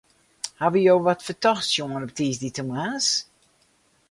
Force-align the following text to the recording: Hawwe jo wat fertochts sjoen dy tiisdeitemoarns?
Hawwe 0.59 0.79
jo 0.85 0.95
wat 1.05 1.25
fertochts 1.27 1.69
sjoen 1.71 2.03
dy 2.07 2.13
tiisdeitemoarns? 2.17 3.07